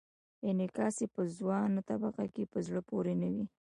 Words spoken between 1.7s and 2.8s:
طبقه کې په